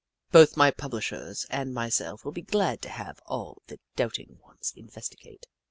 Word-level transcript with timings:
Both 0.31 0.57
my 0.57 0.71
publishers 0.71 1.45
and 1.51 1.75
myself 1.75 2.25
will 2.25 2.31
be 2.31 2.41
glad 2.41 2.81
to 2.81 2.89
have 2.89 3.19
all 3.27 3.61
the 3.67 3.79
doubt 3.95 4.17
ing 4.17 4.39
ones 4.41 4.73
investigate. 4.75 5.45